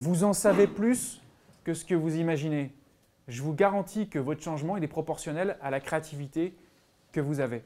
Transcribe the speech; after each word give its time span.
Vous 0.00 0.24
en 0.24 0.32
savez 0.32 0.66
plus 0.66 1.20
que 1.62 1.74
ce 1.74 1.84
que 1.84 1.94
vous 1.94 2.16
imaginez. 2.16 2.74
Je 3.28 3.42
vous 3.42 3.52
garantis 3.52 4.08
que 4.08 4.18
votre 4.18 4.42
changement 4.42 4.76
il 4.76 4.84
est 4.84 4.88
proportionnel 4.88 5.58
à 5.60 5.70
la 5.70 5.78
créativité 5.78 6.56
que 7.12 7.20
vous 7.20 7.40
avez. 7.40 7.62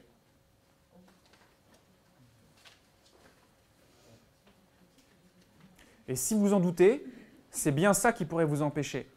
Et 6.07 6.15
si 6.15 6.35
vous 6.35 6.53
en 6.53 6.59
doutez, 6.59 7.05
c'est 7.49 7.71
bien 7.71 7.93
ça 7.93 8.13
qui 8.13 8.25
pourrait 8.25 8.45
vous 8.45 8.61
empêcher. 8.61 9.09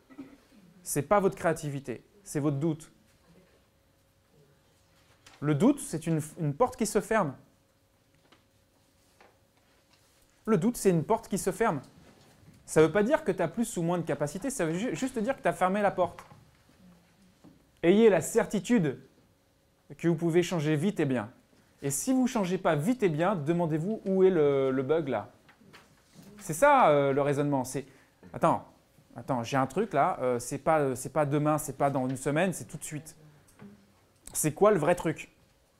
Ce 0.84 0.98
n'est 0.98 1.05
pas 1.05 1.20
votre 1.20 1.37
créativité, 1.37 2.02
c'est 2.23 2.41
votre 2.41 2.56
doute. 2.56 2.91
Le 5.41 5.55
doute, 5.55 5.80
c'est 5.80 6.06
une, 6.06 6.20
porte 6.55 6.77
qui 6.77 6.87
se 6.87 7.00
ferme. 7.00 7.34
Le 10.46 10.56
doute, 10.56 10.77
c'est 10.77 10.91
une 10.91 11.05
porte 11.05 11.28
qui 11.28 11.38
se 11.38 11.52
ferme. 11.52 11.82
Ça 12.68 12.82
ne 12.82 12.86
veut 12.86 12.92
pas 12.92 13.02
dire 13.02 13.24
que 13.24 13.32
tu 13.32 13.40
as 13.40 13.48
plus 13.48 13.78
ou 13.78 13.82
moins 13.82 13.96
de 13.96 14.02
capacité, 14.02 14.50
ça 14.50 14.66
veut 14.66 14.74
juste 14.92 15.18
dire 15.18 15.34
que 15.34 15.40
tu 15.40 15.48
as 15.48 15.54
fermé 15.54 15.80
la 15.80 15.90
porte. 15.90 16.22
Ayez 17.82 18.10
la 18.10 18.20
certitude 18.20 19.00
que 19.96 20.06
vous 20.06 20.14
pouvez 20.14 20.42
changer 20.42 20.76
vite 20.76 21.00
et 21.00 21.06
bien. 21.06 21.30
Et 21.80 21.90
si 21.90 22.12
vous 22.12 22.24
ne 22.24 22.28
changez 22.28 22.59
pas 22.59 22.76
vite 22.76 23.02
et 23.02 23.09
bien, 23.09 23.36
demandez-vous 23.36 24.02
où 24.04 24.23
est 24.23 24.28
le, 24.28 24.82
bug 24.82 25.09
là. 25.09 25.30
C'est 26.40 26.52
ça 26.52 26.90
euh, 26.90 27.14
le 27.14 27.23
raisonnement. 27.23 27.64
C'est 27.64 27.86
attends, 28.34 28.66
attends, 29.16 29.42
j'ai 29.42 29.56
un 29.56 29.66
truc 29.66 29.95
là. 29.95 30.18
Euh, 30.20 30.38
c'est 30.38 30.59
pas 30.59 30.95
c'est 30.95 31.12
pas 31.14 31.24
demain, 31.24 31.56
c'est 31.56 31.78
pas 31.78 31.88
dans 31.88 32.06
une 32.06 32.18
semaine, 32.18 32.52
c'est 32.52 32.66
tout 32.66 32.76
de 32.76 32.84
suite. 32.84 33.16
C'est 34.34 34.52
quoi 34.52 34.73
le 34.73 34.78
vrai 34.78 34.95
truc? 34.95 35.34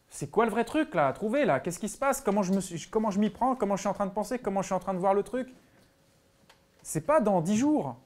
C'est 0.09 0.31
quoi 0.31 0.47
le 0.47 0.51
vrai 0.51 0.65
truc 0.65 0.95
là 0.95 1.13
Trouvez 1.13 1.45
là? 1.45 1.61
Qu'est-ce 1.61 1.81
qui 1.81 1.91
se 1.91 1.99
passe? 1.99 2.23
Comment 2.23 2.43
je 2.43 2.55
me 2.55 2.89
comment 2.91 3.11
je 3.11 3.21
m'y 3.21 3.29
prends? 3.29 3.55
Comment 3.57 3.77
je 3.77 3.81
suis 3.81 3.91
en 3.91 3.95
train 3.95 4.07
de 4.07 4.13
penser? 4.13 4.39
Comment 4.39 4.63
je 4.63 4.69
suis 4.69 4.75
en 4.75 4.81
train 4.81 4.95
de 4.95 4.99
voir 4.99 5.13
le 5.13 5.23
truc? 5.23 5.55
C'est 6.89 7.03
pas 7.03 7.21
dans 7.21 7.43
dix 7.43 7.59
jours. 7.59 7.97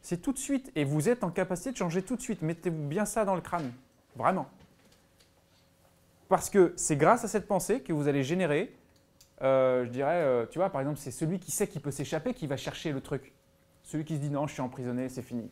C'est 0.00 0.20
tout 0.20 0.32
de 0.32 0.38
suite. 0.38 0.72
Et 0.74 0.82
vous 0.82 1.08
êtes 1.08 1.22
en 1.22 1.30
capacité 1.30 1.70
de 1.70 1.76
changer 1.76 2.02
tout 2.02 2.16
de 2.16 2.20
suite. 2.20 2.42
Mettez-vous 2.42 2.88
bien 2.88 3.04
ça 3.04 3.24
dans 3.24 3.36
le 3.36 3.40
crâne. 3.40 3.72
Vraiment. 4.16 4.48
Parce 6.28 6.50
que 6.50 6.72
c'est 6.74 6.96
grâce 6.96 7.22
à 7.22 7.28
cette 7.28 7.46
pensée 7.46 7.82
que 7.82 7.92
vous 7.92 8.08
allez 8.08 8.24
générer, 8.24 8.76
euh, 9.42 9.84
je 9.84 9.90
dirais, 9.90 10.24
euh, 10.24 10.44
tu 10.50 10.58
vois, 10.58 10.70
par 10.70 10.80
exemple, 10.80 10.98
c'est 10.98 11.12
celui 11.12 11.38
qui 11.38 11.52
sait 11.52 11.68
qu'il 11.68 11.80
peut 11.80 11.92
s'échapper 11.92 12.34
qui 12.34 12.48
va 12.48 12.56
chercher 12.56 12.90
le 12.90 13.00
truc. 13.00 13.32
Celui 13.84 14.04
qui 14.04 14.16
se 14.16 14.20
dit 14.20 14.30
non, 14.30 14.48
je 14.48 14.54
suis 14.54 14.62
emprisonné, 14.62 15.08
c'est 15.08 15.22
fini. 15.22 15.48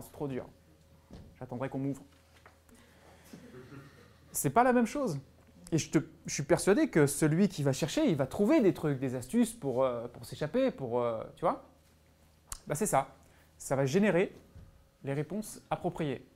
c'est 0.00 0.12
trop 0.12 0.26
dur. 0.26 0.46
J'attendrai 1.38 1.68
qu'on 1.68 1.80
m'ouvre. 1.80 2.02
C'est 4.32 4.48
pas 4.48 4.64
la 4.64 4.72
même 4.72 4.86
chose. 4.86 5.20
Et 5.70 5.76
je, 5.76 5.90
suis 6.26 6.44
persuadé 6.44 6.88
que 6.88 7.06
celui 7.06 7.50
qui 7.50 7.62
va 7.62 7.74
chercher, 7.74 8.08
il 8.08 8.16
va 8.16 8.26
trouver 8.26 8.62
des 8.62 8.72
trucs, 8.72 8.98
des 8.98 9.16
astuces 9.16 9.52
pour, 9.52 9.84
euh, 9.84 10.08
pour 10.08 10.24
s'échapper, 10.24 10.70
pour, 10.70 11.04
tu 11.34 11.42
vois. 11.42 11.66
Bah, 12.66 12.74
c'est 12.74 12.86
ça. 12.86 13.08
Ça 13.58 13.76
va 13.76 13.86
générer 13.86 14.32
les 15.04 15.12
réponses 15.12 15.62
appropriées. 15.70 16.26